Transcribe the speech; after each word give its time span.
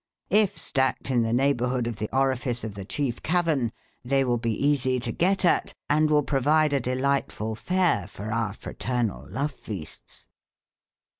If 0.31 0.57
stacked 0.57 1.11
in 1.11 1.21
the 1.21 1.31
neighbourhood 1.31 1.85
of 1.85 1.97
the 1.97 2.09
orifice 2.11 2.63
of 2.63 2.73
the 2.73 2.85
chief 2.85 3.21
cavern, 3.21 3.71
they 4.03 4.23
will 4.23 4.39
be 4.39 4.53
easy 4.65 4.99
to 4.99 5.11
get 5.11 5.45
at 5.45 5.75
and 5.91 6.09
will 6.09 6.23
provide 6.23 6.73
a 6.73 6.79
delightful 6.79 7.53
fare 7.53 8.07
for 8.07 8.33
our 8.33 8.53
fraternal 8.53 9.23
love 9.29 9.51
feasts." 9.51 10.27